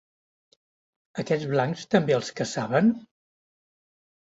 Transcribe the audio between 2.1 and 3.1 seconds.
els caçaven?